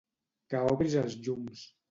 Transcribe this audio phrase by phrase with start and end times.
[0.53, 1.65] Que obris els llums.